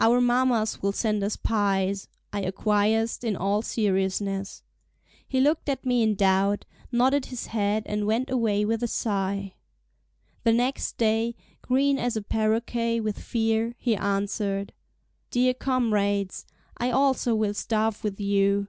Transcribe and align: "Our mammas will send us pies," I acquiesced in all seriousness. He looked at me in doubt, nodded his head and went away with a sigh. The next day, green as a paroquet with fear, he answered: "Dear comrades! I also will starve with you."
"Our 0.00 0.20
mammas 0.20 0.82
will 0.82 0.90
send 0.90 1.22
us 1.22 1.36
pies," 1.36 2.08
I 2.32 2.42
acquiesced 2.42 3.22
in 3.22 3.36
all 3.36 3.62
seriousness. 3.62 4.64
He 5.24 5.40
looked 5.40 5.68
at 5.68 5.86
me 5.86 6.02
in 6.02 6.16
doubt, 6.16 6.64
nodded 6.90 7.26
his 7.26 7.46
head 7.46 7.84
and 7.86 8.04
went 8.04 8.28
away 8.28 8.64
with 8.64 8.82
a 8.82 8.88
sigh. 8.88 9.54
The 10.42 10.52
next 10.52 10.96
day, 10.98 11.36
green 11.62 11.96
as 11.96 12.16
a 12.16 12.22
paroquet 12.22 12.98
with 12.98 13.20
fear, 13.20 13.76
he 13.78 13.94
answered: 13.94 14.72
"Dear 15.30 15.54
comrades! 15.54 16.44
I 16.76 16.90
also 16.90 17.36
will 17.36 17.54
starve 17.54 18.02
with 18.02 18.18
you." 18.18 18.66